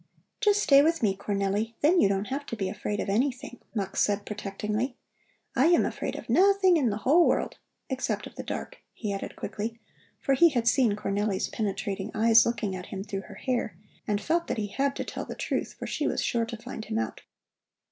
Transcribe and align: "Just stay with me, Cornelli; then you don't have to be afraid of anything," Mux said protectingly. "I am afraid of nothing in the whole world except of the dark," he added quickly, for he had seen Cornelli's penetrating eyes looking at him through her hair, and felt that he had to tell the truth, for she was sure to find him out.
"Just 0.39 0.61
stay 0.63 0.81
with 0.81 1.03
me, 1.03 1.15
Cornelli; 1.15 1.75
then 1.81 2.01
you 2.01 2.09
don't 2.09 2.29
have 2.29 2.43
to 2.47 2.55
be 2.55 2.67
afraid 2.69 2.99
of 2.99 3.07
anything," 3.07 3.59
Mux 3.75 4.01
said 4.01 4.25
protectingly. 4.25 4.97
"I 5.55 5.67
am 5.67 5.85
afraid 5.85 6.15
of 6.15 6.27
nothing 6.27 6.75
in 6.75 6.89
the 6.89 6.97
whole 7.05 7.27
world 7.27 7.59
except 7.87 8.25
of 8.25 8.33
the 8.33 8.41
dark," 8.41 8.79
he 8.93 9.13
added 9.13 9.35
quickly, 9.35 9.79
for 10.19 10.33
he 10.33 10.49
had 10.49 10.67
seen 10.67 10.95
Cornelli's 10.95 11.49
penetrating 11.49 12.09
eyes 12.15 12.47
looking 12.47 12.75
at 12.75 12.87
him 12.87 13.03
through 13.03 13.25
her 13.27 13.35
hair, 13.35 13.77
and 14.07 14.19
felt 14.19 14.47
that 14.47 14.57
he 14.57 14.69
had 14.69 14.95
to 14.95 15.03
tell 15.03 15.25
the 15.25 15.35
truth, 15.35 15.75
for 15.77 15.85
she 15.85 16.07
was 16.07 16.23
sure 16.23 16.45
to 16.47 16.57
find 16.57 16.85
him 16.85 16.97
out. 16.97 17.21